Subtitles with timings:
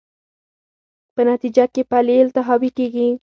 [1.15, 3.07] په نتېجه کې پلې التهابي کېږي.